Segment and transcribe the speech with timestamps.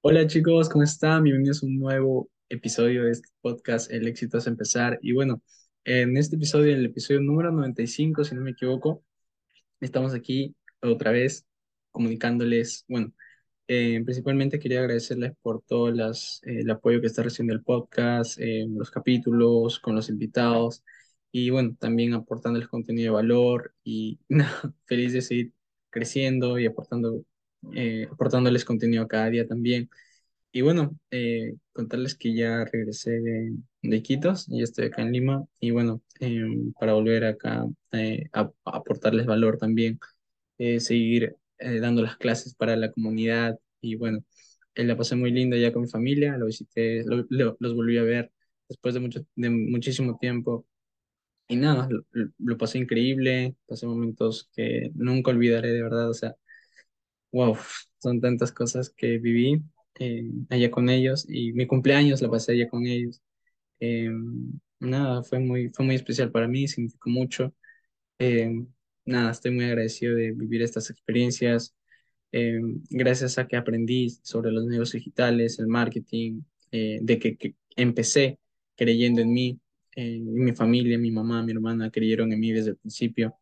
[0.00, 1.22] Hola chicos, ¿cómo están?
[1.24, 4.98] Bienvenidos a un nuevo episodio de este podcast El éxito es empezar.
[5.02, 5.42] Y bueno,
[5.84, 9.04] en este episodio, el episodio número 95, si no me equivoco,
[9.80, 11.46] estamos aquí otra vez
[11.90, 13.12] comunicándoles, bueno,
[13.68, 18.38] eh, principalmente quería agradecerles por todo las, eh, el apoyo que está recibiendo el podcast,
[18.40, 20.84] eh, los capítulos, con los invitados
[21.32, 24.20] y bueno, también aportándoles contenido de valor y
[24.86, 25.52] feliz de seguir
[25.90, 27.24] creciendo y aportando,
[28.10, 29.90] aportándoles contenido cada día también.
[30.52, 30.96] Y bueno,
[31.72, 36.72] contarles que ya regresé de, de Iquitos, ya estoy acá en Lima y bueno, em,
[36.74, 39.98] para volver acá a, a, aportarles valor también,
[40.78, 43.58] seguir eh, dando las clases para la comunidad.
[43.80, 44.24] Y bueno,
[44.74, 48.32] eh, la pasé muy linda ya con mi familia, lo visité, los volví a ver
[48.68, 50.66] después de, mucho, de muchísimo tiempo.
[51.48, 51.88] Y nada,
[52.38, 56.36] lo, pasé increíble, pasé momentos que nunca olvidaré de verdad, o sea,
[57.32, 57.56] wow,
[57.98, 59.62] son tantas cosas que viví
[59.98, 63.20] eh, allá con ellos y mi cumpleaños la pasé allá con ellos.
[64.80, 67.54] nada, fue muy, fue muy especial para mí, significó mucho
[69.08, 71.74] nada, estoy muy agradecido de vivir estas experiencias.
[72.32, 78.38] Eh, gracias a que aprendí sobre los negocios digitales, el marketing, eh, de que, empecé
[78.76, 79.60] creyendo en mí,
[79.96, 83.36] eh, mi familia, mi mamá, mi hermana creyeron en mí desde el principio.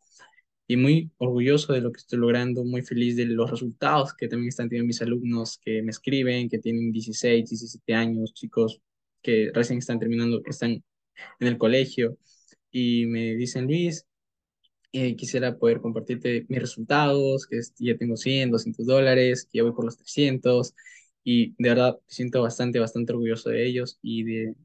[0.67, 4.49] Y muy orgulloso de lo que estoy logrando, muy feliz de los resultados que también
[4.49, 8.81] están teniendo mis alumnos que me escriben, que tienen 16, 17 años, chicos
[9.21, 10.83] que recién están terminando, están
[11.39, 12.17] en el colegio
[12.71, 14.05] y me dicen, Luis,
[14.93, 19.73] eh, quisiera poder compartirte mis resultados, que ya tengo 100, 200 dólares, que ya voy
[19.73, 20.73] por los 300
[21.23, 24.55] y de verdad me siento bastante, bastante orgulloso de ellos y de,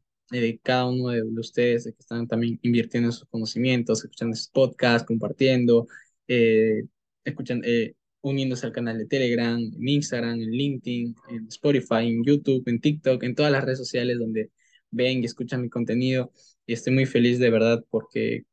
[0.40, 5.06] de cada uno de, ustedes que están también invirtiendo en sus conocimientos, escuchando sus podcasts,
[5.06, 5.86] compartiendo,
[6.28, 6.84] eh,
[7.24, 12.62] escuchando, eh, uniéndose al canal de Telegram, en Instagram, en LinkedIn, en Spotify, en YouTube,
[12.66, 14.50] en TikTok, en todas las redes sociales donde
[14.90, 16.32] ven y escuchan mi contenido.
[16.66, 18.44] Y estoy muy feliz de verdad porque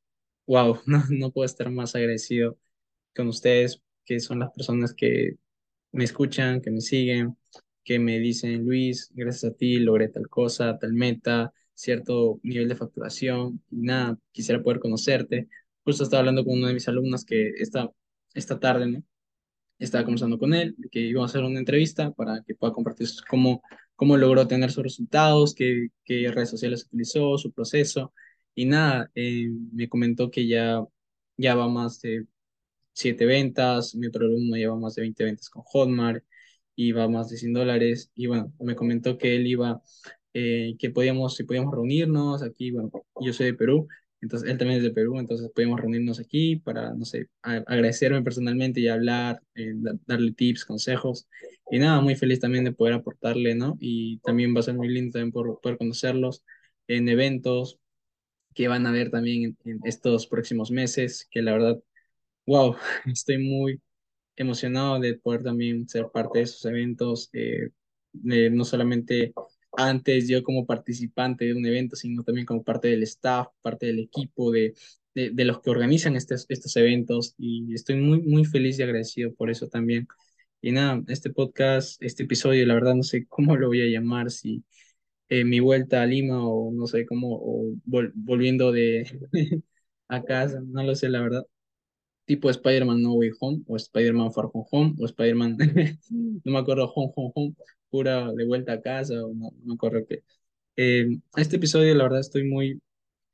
[0.49, 2.57] wow, no, no puedo estar más agradecido
[3.15, 5.37] con ustedes, que son las personas que
[5.91, 7.37] me escuchan, que me siguen,
[7.83, 12.75] que me dicen, Luis, gracias a ti logré tal cosa, tal meta, cierto nivel de
[12.75, 15.47] facturación, y nada, quisiera poder conocerte.
[15.83, 17.89] Justo estaba hablando con uno de mis alumnos que esta,
[18.33, 19.03] esta tarde, ¿no?
[19.79, 23.61] Estaba conversando con él, que íbamos a hacer una entrevista para que pueda compartir cómo,
[23.95, 28.13] cómo logró tener sus resultados, qué, qué redes sociales utilizó, su proceso.
[28.55, 30.83] Y nada, eh, me comentó que ya,
[31.37, 32.25] ya va más de
[32.93, 36.23] siete ventas, mi otro alumno lleva más de 20 ventas con Hotmart
[36.93, 38.11] va más de 100 dólares.
[38.15, 39.81] Y bueno, me comentó que él iba,
[40.41, 43.87] eh, que podíamos, si podíamos reunirnos aquí, bueno, yo soy de Perú,
[44.21, 48.79] entonces él también es de Perú, entonces podíamos reunirnos aquí para, no sé, agradecerme personalmente
[48.79, 49.73] y hablar, eh,
[50.05, 51.27] darle tips, consejos.
[51.69, 53.75] Y nada, muy feliz también de poder aportarle, ¿no?
[53.79, 56.43] Y también va a ser muy lindo también por, poder conocerlos
[56.87, 57.79] en eventos,
[58.53, 61.79] que van a ver también en, estos próximos meses, que la verdad,
[62.45, 62.75] wow,
[63.07, 63.81] estoy muy
[64.37, 67.71] emocionado de poder también ser parte de esos eventos, eh,
[68.13, 69.33] no solamente
[69.77, 73.99] antes yo como participante de un evento, sino también como parte del staff, parte del
[73.99, 74.73] equipo, de,
[75.13, 79.49] de, los que organizan estos, estos eventos y estoy muy, muy feliz y agradecido por
[79.49, 80.07] eso también.
[80.61, 84.31] Y nada, este podcast, este episodio, la verdad no sé cómo lo voy a llamar,
[84.31, 84.63] si
[85.29, 89.05] eh, mi vuelta a Lima o no sé cómo, o volviendo de
[90.07, 91.43] a casa, no lo sé la verdad.
[92.25, 95.57] Tipo Spider-Man No Way Home o Spider-Man Far From Home o Spider-Man,
[96.43, 97.55] no me acuerdo, Home, Home, Home,
[97.89, 100.23] pura de vuelta a casa o no, me acuerdo qué.
[101.35, 102.81] Este episodio la verdad estoy muy,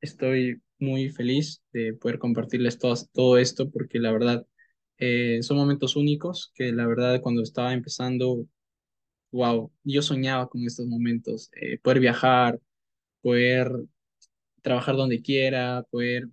[0.01, 4.45] estoy muy feliz de poder compartirles todo, todo esto porque la verdad
[4.97, 8.45] eh, son momentos únicos que la verdad cuando estaba empezando
[9.31, 12.59] wow, yo soñaba con estos momentos, eh, poder viajar,
[13.21, 13.71] poder
[14.61, 16.29] trabajar donde quiera, poder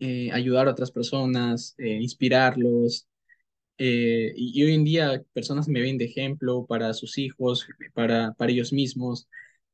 [0.00, 3.08] eh, ayudar a otras personas, inspirarlos.
[3.84, 8.32] Eh, y, y hoy en día personas me ven de ejemplo para sus hijos, para,
[8.34, 9.28] para ellos mismos.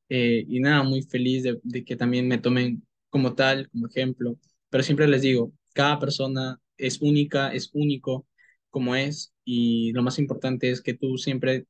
[0.09, 4.39] eh, y nada, muy feliz de, de que también me tomen como tal, como ejemplo.
[4.71, 8.27] Pero siempre les digo, cada persona es única, es único
[8.71, 9.35] como es.
[9.45, 11.67] Y lo más importante es que tú siempre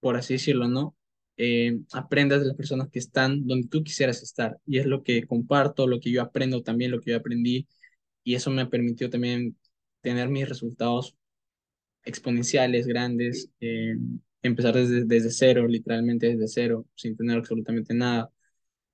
[0.00, 0.96] por así decirlo, ¿no?
[1.36, 4.58] Eh, aprendas de las personas que están donde tú quisieras estar.
[4.66, 7.66] Y es lo que comparto, lo que yo aprendo también, lo que yo aprendí.
[8.24, 9.56] Y eso me permitió también
[10.02, 11.16] tener mis resultados
[12.08, 13.96] exponenciales, grandes, eh,
[14.42, 18.30] empezar desde, desde cero, literalmente desde cero, sin tener absolutamente nada,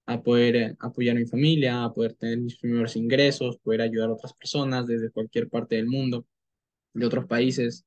[0.06, 4.10] a poder eh, apoyar a mi familia, a poder tener mis primeros ingresos, poder ayudar
[4.10, 6.26] a otras personas desde cualquier parte del mundo,
[6.94, 7.86] de otros países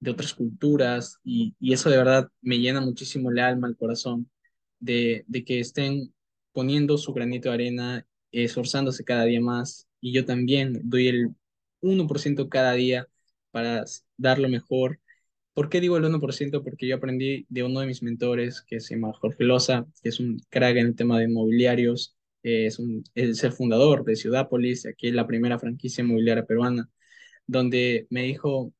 [0.00, 4.30] de otras culturas y, y eso de verdad me llena muchísimo el alma, el corazón,
[4.78, 6.14] de, de que estén
[6.52, 11.28] poniendo su granito de arena, esforzándose cada día más y yo también doy el
[11.80, 13.08] uno por ciento cada día
[13.54, 13.84] para
[14.16, 15.00] dar lo mejor.
[15.54, 16.64] ¿Por qué digo el uno por ciento?
[16.64, 20.20] Porque yo aprendí de uno de mis mentores que se llama Jorge Loza, que es
[20.20, 22.80] un crack en el tema de inmobiliarios, eh, es,
[23.14, 26.90] es el fundador de Ciudápolis, aquí es la primera franquicia inmobiliaria peruana,
[27.46, 28.72] donde me dijo,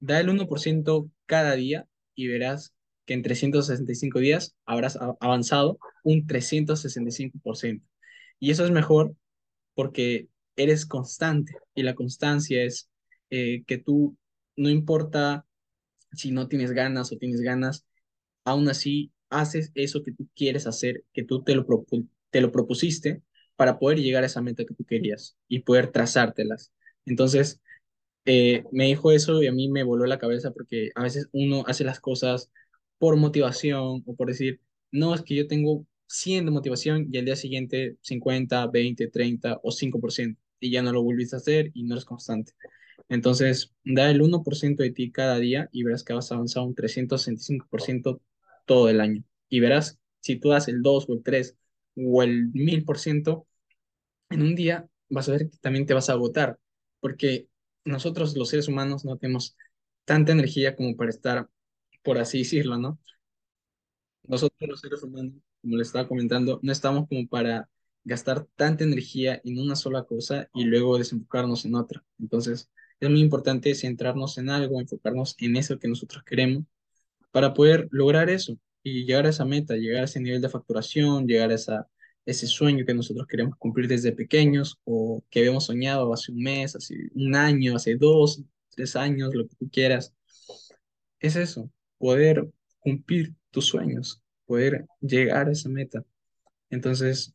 [0.00, 2.74] Da el uno por ciento cada día y verás
[3.06, 7.82] que en 365 días habrás avanzado un 365%.
[8.40, 9.14] Y eso es mejor
[9.74, 12.88] porque eres constante y la constancia es
[13.30, 14.16] eh, que tú,
[14.56, 15.46] no importa
[16.12, 17.86] si no tienes ganas o tienes ganas,
[18.44, 21.66] aún así haces eso que tú quieres hacer, que tú te lo,
[22.30, 23.22] te lo propusiste
[23.56, 26.72] para poder llegar a esa meta que tú querías y poder trazártelas.
[27.06, 27.60] Entonces,
[28.24, 31.64] eh, me dijo eso y a mí me voló la cabeza porque a veces uno
[31.66, 32.50] hace las cosas
[32.98, 37.24] por motivación o por decir, no, es que yo tengo 100 de motivación y al
[37.24, 41.84] día siguiente 50 20 30 o 5% y ya no lo volviste a hacer y
[41.84, 42.52] no eres constante.
[43.08, 46.34] Entonces, da el uno por ciento de ti cada día y verás que vas a
[46.36, 48.20] avanzar un 365%
[48.66, 49.22] todo el año.
[49.48, 51.56] Y verás, si tú das el 2 o el 3
[51.96, 53.46] o el 1000%,
[54.30, 56.58] en un día vas a ver que también te vas a agotar,
[57.00, 57.48] porque
[57.84, 59.56] nosotros los seres humanos no tenemos
[60.04, 61.48] tanta energía como para estar,
[62.02, 62.98] por así decirlo, ¿no?
[64.24, 67.68] Nosotros los seres humanos, como les estaba comentando, no estamos como para
[68.04, 72.04] gastar tanta energía en una sola cosa y luego desenfocarnos en otra.
[72.18, 72.70] Entonces,
[73.00, 76.64] es muy importante centrarnos en algo, enfocarnos en eso que nosotros queremos
[77.30, 81.26] para poder lograr eso y llegar a esa meta, llegar a ese nivel de facturación,
[81.26, 81.88] llegar a esa,
[82.24, 86.76] ese sueño que nosotros queremos cumplir desde pequeños o que habíamos soñado hace un mes,
[86.76, 90.14] hace un año, hace dos, tres años, lo que tú quieras.
[91.20, 92.48] Es eso, poder
[92.80, 96.04] cumplir tus sueños, poder llegar a esa meta.
[96.70, 97.32] Entonces,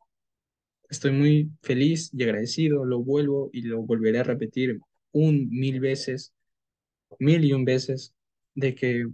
[0.90, 4.80] estoy muy feliz y agradecido, lo vuelvo y lo volveré a repetir
[5.14, 6.34] un mil veces,
[7.20, 8.14] mil y un veces,
[8.56, 9.06] de que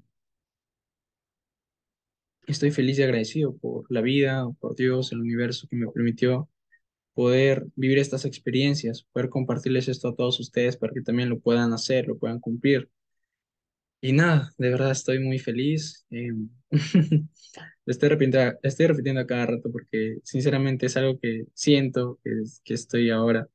[2.47, 6.49] Estoy feliz y agradecido por la vida, por Dios, el universo que me permitió
[7.13, 11.73] poder vivir estas experiencias, poder compartirles esto a todos ustedes para que también lo puedan
[11.73, 12.89] hacer, lo puedan cumplir.
[14.01, 16.05] Y nada, de verdad estoy muy feliz.
[16.11, 16.29] eh,
[17.85, 22.31] estoy repitiendo, estoy repitiendo cada rato porque sinceramente es algo que siento que,
[22.63, 23.47] que estoy ahora,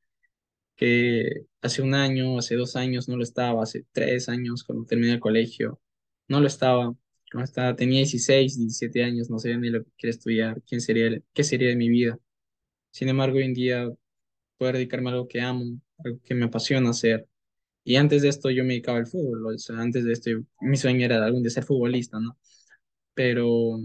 [0.83, 5.13] que hace un año, hace dos años no lo estaba, hace tres años cuando terminé
[5.15, 5.81] el colegio,
[6.29, 6.95] no lo estaba.
[7.35, 11.45] Hasta tenía 16, 17 años, no sabía ni lo que quería estudiar, quién sería, qué
[11.45, 12.19] sería de mi vida.
[12.93, 13.91] Sin embargo, hoy en día
[14.59, 17.29] poder dedicarme a algo que amo, algo que me apasiona hacer.
[17.85, 20.77] Y antes de esto yo me dedicaba al fútbol, o sea, antes de esto mi
[20.77, 22.39] sueño era algún día ser futbolista, ¿no?
[23.15, 23.79] Pero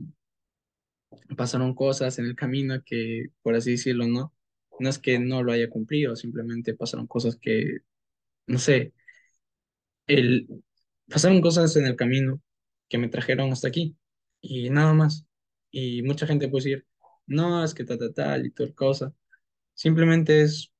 [1.38, 4.34] pasaron cosas en el camino que, por así decirlo, ¿no?
[4.80, 7.80] No es que no lo haya cumplido, simplemente pasaron cosas que,
[8.48, 8.94] no sé,
[10.08, 10.48] el,
[11.10, 12.42] pasaron cosas en el camino
[12.90, 13.96] que me trajeron hasta aquí
[14.42, 15.26] y nada más.
[15.72, 16.88] Y mucha gente puede decir,
[17.28, 19.14] no, es que tal, tal, tal y tal cosa.
[19.76, 20.72] Simplemente es,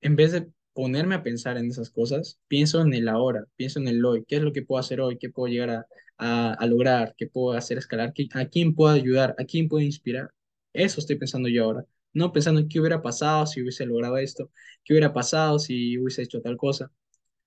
[0.00, 3.88] en vez de ponerme a pensar en esas cosas, pienso en el ahora, pienso en
[3.88, 5.86] el hoy, qué es lo que puedo hacer hoy, qué puedo llegar a,
[6.18, 10.30] a, a lograr, qué puedo hacer escalar, a quién puedo ayudar, a quién puedo inspirar.
[10.72, 11.84] Eso estoy pensando yo ahora.
[12.14, 14.50] No pensando en qué hubiera pasado si hubiese logrado esto,
[14.84, 16.92] qué hubiera pasado si hubiese hecho tal cosa.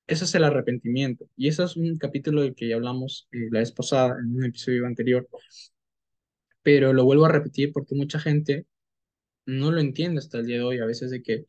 [0.08, 1.30] Eso es el arrepentimiento.
[1.38, 3.74] Y eso es un capítulo del que ya hablamos eh, la vez
[4.20, 5.28] en un episodio anterior,
[6.64, 8.66] pero lo vuelvo a repetir porque mucha gente
[9.46, 11.48] no lo entiende hasta el día de hoy, a veces de que,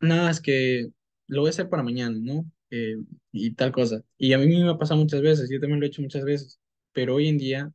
[0.00, 0.88] nada, es que
[1.28, 2.44] lo voy a hacer para mañana, ¿no?
[2.70, 2.96] Eh,
[3.32, 4.02] y tal cosa.
[4.18, 6.60] Y a mí me ha pasado muchas veces, yo también lo he hecho muchas veces,
[6.92, 7.72] pero hoy en día,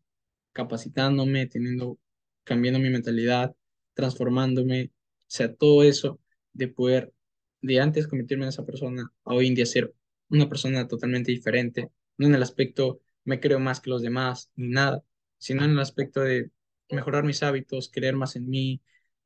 [0.53, 1.99] capacitándome, teniendo,
[2.43, 3.55] cambiando mi mentalidad,
[3.97, 4.91] transformándome,
[5.27, 6.21] sea, todo eso
[6.53, 7.13] de poder,
[7.61, 9.93] de antes convertirme en esa persona, a hoy en día ser
[10.29, 14.69] una persona totalmente diferente, no en el aspecto me creo más que los demás, ni
[14.69, 15.03] nada,
[15.37, 16.51] sino en el aspecto de
[16.89, 18.81] mejorar mis hábitos, creer más en mí,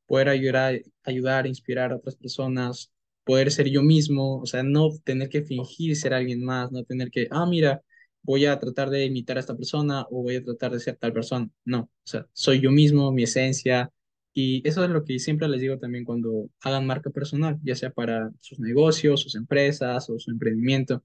[0.08, 2.92] poder ayudar, ayudar, inspirar a otras personas,
[3.24, 7.12] poder ser yo mismo, o sea, no tener que fingir ser alguien más, no tener
[7.12, 7.84] que, ah, mira,
[8.24, 11.14] voy a tratar de imitar a esta persona o voy a tratar de ser tal
[11.14, 11.50] persona.
[11.66, 13.92] No, o sea, soy yo mismo, mi esencia.
[14.34, 17.92] Y eso es lo que siempre les digo también cuando hagan marca personal, ya sea
[17.92, 21.04] para sus negocios, sus empresas o su emprendimiento.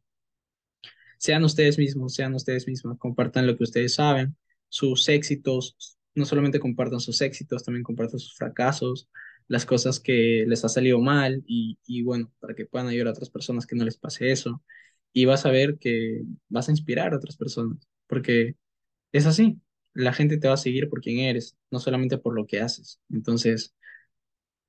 [1.19, 4.37] Sean ustedes mismos, sean ustedes mismos, compartan lo que ustedes saben,
[4.69, 5.77] sus éxitos,
[6.15, 9.09] no solamente compartan sus éxitos, también compartan sus fracasos,
[9.49, 13.11] las cosas que les ha salido mal y, y bueno, para que puedan ayudar a
[13.13, 14.63] otras personas que no les pase eso.
[15.13, 18.57] Y vas a ver que vas a inspirar a otras personas, porque
[19.13, 19.61] es así,
[19.97, 23.01] la gente te va a seguir por quien eres, no solamente por lo que haces.
[23.11, 23.75] Entonces,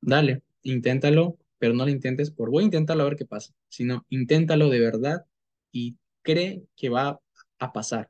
[0.02, 4.06] dale, inténtalo, pero no lo intentes por voy a intentarlo a ver qué pasa, sino
[4.10, 5.26] inténtalo de verdad
[5.72, 7.20] y cree que va
[7.60, 8.10] a pasar.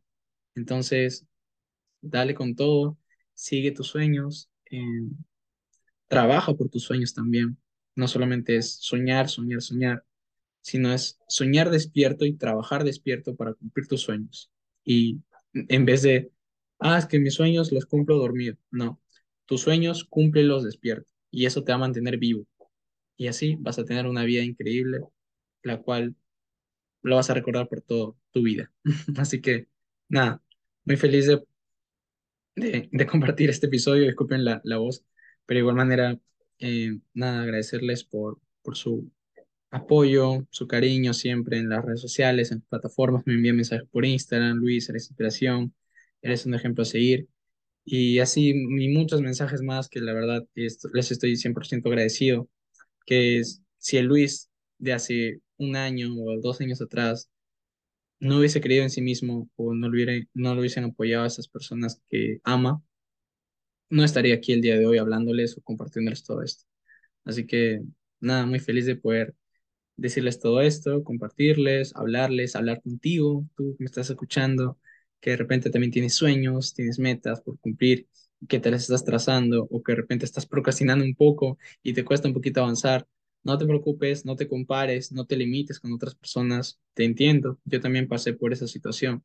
[0.56, 1.26] Entonces,
[2.02, 2.98] dale con todo,
[3.34, 4.82] sigue tus sueños, eh,
[6.08, 7.58] trabaja por tus sueños también.
[7.96, 10.04] No solamente es soñar, soñar, soñar,
[10.62, 14.52] sino es soñar despierto y trabajar despierto para cumplir tus sueños.
[14.84, 15.22] Y
[15.54, 16.32] en vez de,
[16.80, 18.58] ah, es que mis sueños los cumplo dormido.
[18.72, 19.02] No,
[19.46, 22.48] tus sueños cúmplelos despierto y eso te va a mantener vivo.
[23.18, 25.02] Y así vas a tener una vida increíble,
[25.64, 26.16] la cual
[27.04, 28.72] lo vas a recordar por toda tu vida.
[29.18, 29.68] Así que,
[30.10, 30.42] nada,
[30.86, 31.44] muy feliz de,
[32.92, 35.04] de, compartir este episodio, disculpen la, la voz,
[35.46, 36.20] pero de igual manera,
[36.60, 39.12] eh, nada, agradecerles por, por su
[39.72, 44.58] apoyo, su cariño siempre en las redes sociales, en plataformas, me envían mensajes por Instagram,
[44.58, 45.74] Luis, eres inspiración,
[46.28, 47.28] eres un ejemplo a seguir.
[47.86, 52.50] Y así, y muchos mensajes más que la verdad les estoy 100% agradecido,
[53.06, 53.42] que
[53.80, 57.30] si el Luis de hace un año o dos años atrás
[58.20, 61.28] no hubiese creído en sí mismo o no lo hubiera, no lo hubiesen apoyado a
[61.28, 62.82] esas personas que ama,
[63.90, 66.66] no estaría aquí el día de hoy hablándoles o compartiéndoles todo esto.
[67.26, 67.82] Así que
[68.20, 69.36] nada, muy feliz de poder
[69.98, 74.80] decirles todo esto, compartirles, hablarles, hablar contigo, tú que me estás escuchando,
[75.20, 78.08] que de repente también tienes sueños, tienes metas por cumplir,
[78.48, 82.06] que te las estás trazando o que de repente estás procrastinando un poco y te
[82.06, 83.08] cuesta un poquito avanzar.
[83.44, 86.80] No te preocupes, no te compares, no te limites con otras personas.
[86.94, 89.24] Te entiendo, yo también pasé por esa situación,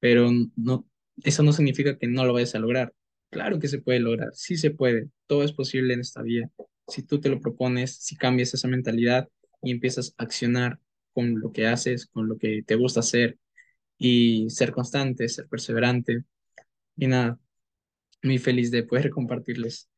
[0.00, 0.86] pero no,
[1.22, 2.94] eso no significa que no lo vayas a lograr.
[3.30, 6.50] Claro que se puede lograr, sí se puede, todo es posible en esta vida.
[6.88, 9.28] Si tú te lo propones, si cambias esa mentalidad
[9.62, 10.78] y empiezas a accionar
[11.12, 13.38] con lo que haces, con lo que te gusta hacer
[14.04, 16.24] y ser constante, ser perseverante.
[16.96, 17.38] Y nada,
[18.22, 19.88] muy feliz de poder compartirles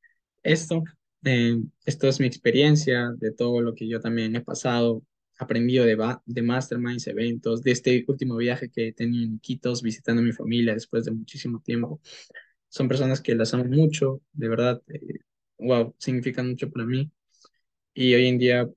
[0.44, 0.84] esto.
[1.24, 5.02] Eh, esto es mi experiencia de todo lo que yo también he pasado,
[5.38, 10.22] aprendido de, de masterminds, eventos, de este último viaje que he tenido en Iquitos, visitando
[10.22, 12.00] a mi familia después de muchísimo tiempo.
[12.68, 15.20] Son personas que las amo mucho, de verdad, eh,
[15.58, 17.10] wow, significan mucho para mí.
[17.94, 18.68] Y hoy en día,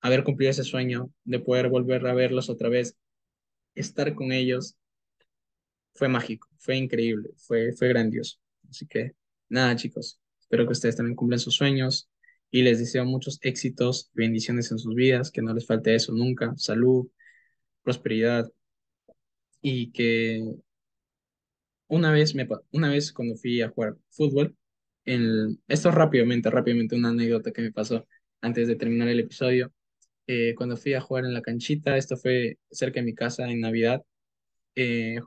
[0.00, 2.96] haber cumplido ese sueño de poder volver a verlos otra vez,
[3.76, 4.76] estar con ellos,
[5.94, 8.38] fue mágico, fue increíble, fue, fue grandioso.
[8.68, 9.12] Así que
[9.48, 12.10] nada, chicos, espero que ustedes también cumplan sus sueños
[12.50, 16.12] y les deseo muchos éxitos y bendiciones en sus vidas, que no les falte eso
[16.12, 17.08] nunca, salud,
[17.82, 18.50] prosperidad
[19.60, 20.42] y que
[21.88, 24.56] una vez, me, una vez cuando fui a jugar fútbol,
[25.04, 28.06] el, esto rápidamente, rápidamente una anécdota que me pasó
[28.40, 29.72] antes de terminar el episodio,
[30.26, 33.60] eh, cuando fui a jugar en la canchita, esto fue cerca de mi casa en
[33.60, 34.02] Navidad,
[34.76, 35.20] eh,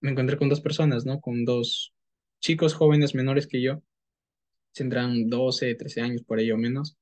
[0.00, 1.20] me encontré con dos personas, ¿no?
[1.20, 1.94] Con dos
[2.40, 3.82] chicos jóvenes menores que yo,
[4.72, 6.96] tendrán 12 13 años por ello menos.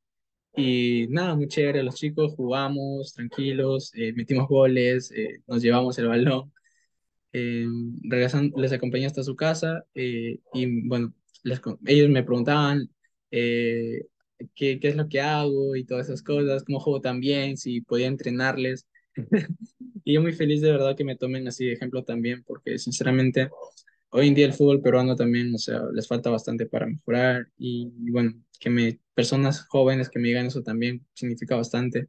[0.57, 6.09] Y nada, muy chévere, los chicos jugamos tranquilos, eh, metimos goles, eh, nos llevamos el
[6.09, 6.53] balón.
[7.33, 7.67] Eh,
[8.05, 12.89] regresan, les acompañé hasta su casa eh, y bueno, les ellos me preguntaban
[13.33, 14.07] eh,
[14.55, 17.81] qué, qué es lo que hago y todas esas cosas, cómo juego tan bien, si
[17.81, 18.87] podía entrenarles.
[20.07, 23.49] Y yo muy feliz de verdad que me tomen así de ejemplo también, porque sinceramente
[24.11, 27.93] hoy en día el fútbol peruano también, o sea, les falta bastante para mejorar y,
[28.07, 32.09] y bueno, que me, personas jóvenes que me digan eso también significa bastante.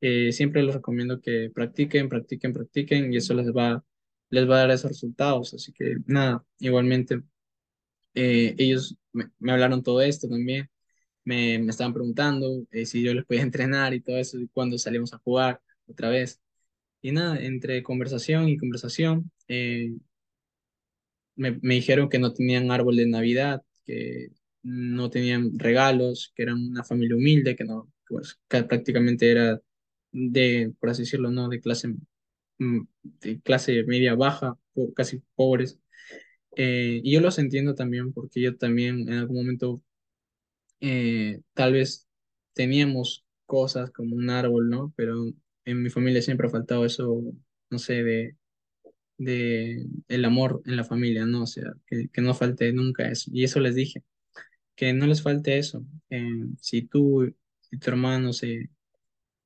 [0.00, 3.84] Eh, siempre les recomiendo que practiquen, practiquen, practiquen y eso les va,
[4.30, 5.54] les va a dar esos resultados.
[5.54, 7.22] Así que nada, igualmente
[8.14, 10.68] eh, ellos me, me hablaron todo esto también,
[11.24, 14.78] me, me estaban preguntando eh, si yo les podía entrenar y todo eso, y cuando
[14.78, 16.40] salimos a jugar otra vez.
[17.02, 19.92] Y nada, entre conversación y conversación, eh,
[21.36, 24.28] me, me dijeron que no tenían árbol de Navidad, que
[24.62, 29.60] no tenían regalos, que eran una familia humilde, que no, pues prácticamente era
[30.12, 31.94] de, por así decirlo, no, de clase,
[32.58, 34.58] mm, de clase media baja,
[34.94, 35.78] casi pobres.
[36.56, 39.82] Eh, y yo los entiendo también porque yo también en algún momento
[40.82, 42.08] eh, tal vez
[42.54, 44.94] teníamos cosas como un árbol, ¿no?
[44.96, 45.32] Pero
[45.66, 47.22] en mi familia siempre ha faltado eso,
[47.70, 48.36] no sé, de,
[49.18, 51.44] de el amor en la familia, ¿no?
[51.44, 53.30] O sea, que, que no falte nunca eso.
[53.34, 54.02] Y eso les dije,
[54.76, 55.84] que no les falte eso.
[56.10, 57.24] Eh, si tú
[57.70, 58.70] y tu hermano se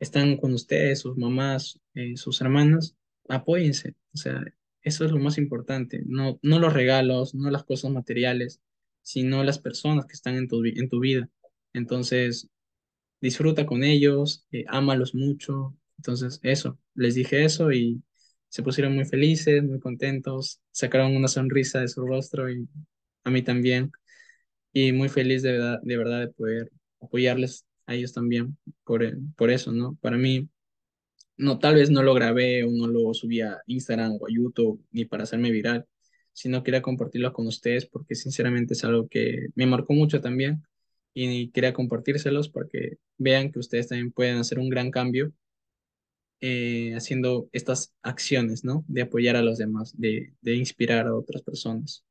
[0.00, 2.96] están con ustedes, sus mamás, eh, sus hermanas,
[3.28, 3.94] apóyense.
[4.14, 4.42] O sea,
[4.82, 6.02] eso es lo más importante.
[6.06, 8.60] No, no los regalos, no las cosas materiales,
[9.06, 10.60] sino las personas que están en tu,
[11.00, 11.28] vida.
[11.72, 12.48] Entonces,
[13.20, 15.76] disfruta con ellos, eh, ámalos mucho.
[15.98, 18.02] Entonces, eso, les dije eso y
[18.48, 22.68] se pusieron muy felices, muy contentos, sacaron una sonrisa de su rostro y
[23.24, 23.92] a mí también.
[24.72, 29.04] Y muy feliz de verdad, de verdad de poder apoyarles a ellos también por,
[29.36, 29.96] por eso, ¿no?
[30.02, 30.48] Para mí,
[31.36, 34.84] no, tal vez no lo grabé o no lo subí a Instagram o a YouTube
[34.90, 35.86] ni para hacerme viral,
[36.36, 40.62] sino quería compartirlo con ustedes porque sinceramente es algo que me marcó mucho también
[41.14, 45.32] y quería compartírselos para que vean que ustedes también pueden hacer un gran cambio
[46.40, 48.84] eh, haciendo estas acciones, ¿no?
[48.86, 52.04] De apoyar a los demás, de, de inspirar a otras personas.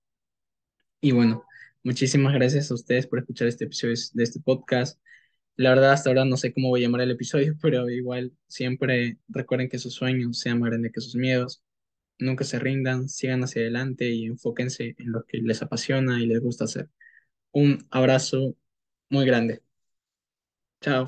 [1.02, 1.46] Y bueno,
[1.84, 5.00] muchísimas gracias a ustedes por escuchar este episodio de este podcast.
[5.56, 9.20] La verdad, hasta ahora no sé cómo voy a llamar el episodio, pero igual siempre
[9.28, 11.62] recuerden que sus sueños sean más grandes que sus miedos.
[12.20, 16.40] Nunca se rindan, sigan hacia adelante y enfóquense en lo que les apasiona y les
[16.42, 16.90] gusta hacer.
[17.54, 18.56] Un abrazo
[19.10, 19.64] muy grande.
[20.82, 21.08] Chao.